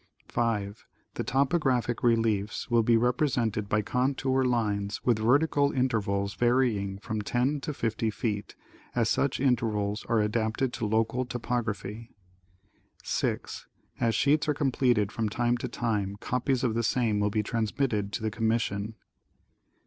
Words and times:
The 0.33 1.23
topographic 1.23 2.01
reliefs 2.01 2.71
will 2.71 2.81
be 2.81 2.95
rej)resented 2.95 3.69
by 3.69 3.83
contour 3.83 4.43
lines 4.43 4.99
with 5.05 5.19
vertical 5.19 5.71
intervals 5.71 6.33
varying 6.33 6.97
from 6.97 7.21
ten 7.21 7.61
to 7.61 7.71
fifty 7.71 8.09
feet, 8.09 8.55
as 8.95 9.09
such 9.09 9.39
in 9.39 9.55
tervals 9.55 10.03
are 10.09 10.19
adapted 10.19 10.73
to 10.73 10.87
local 10.87 11.23
topography. 11.23 12.09
6. 13.03 13.67
As 13.99 14.15
sheets 14.15 14.47
are 14.49 14.55
completed 14.55 15.11
from 15.11 15.29
time 15.29 15.55
to 15.57 15.67
time 15.67 16.15
copies 16.15 16.63
of 16.63 16.73
the 16.73 16.81
same 16.81 17.19
will 17.19 17.29
be 17.29 17.43
transmitted 17.43 18.11
to 18.13 18.23
the 18.23 18.31
commission. 18.31 18.95